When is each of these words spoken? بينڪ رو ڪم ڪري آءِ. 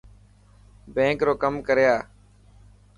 بينڪ 0.95 1.19
رو 1.27 1.33
ڪم 1.41 1.53
ڪري 1.67 1.85
آءِ. 1.95 2.01